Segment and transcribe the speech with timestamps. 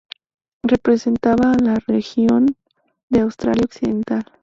[0.63, 2.55] Representaba a la región
[3.09, 4.25] de Australia Occidental.